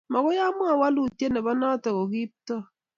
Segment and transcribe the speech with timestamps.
[0.11, 2.63] Magoi amwaun walutiet nebo notok koKiptooo